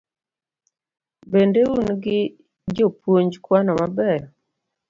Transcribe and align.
Bende 1.31 1.61
un 1.75 1.87
gi 2.03 2.19
jopuonj 2.75 3.33
kwano 3.43 3.71
mabeyo? 3.79 4.27